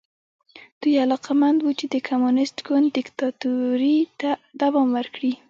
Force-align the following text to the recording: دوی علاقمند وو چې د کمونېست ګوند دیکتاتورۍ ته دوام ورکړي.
دوی 0.81 0.95
علاقمند 1.05 1.57
وو 1.61 1.71
چې 1.79 1.85
د 1.93 1.95
کمونېست 2.07 2.57
ګوند 2.67 2.87
دیکتاتورۍ 2.97 3.97
ته 4.19 4.29
دوام 4.61 4.87
ورکړي. 4.97 5.33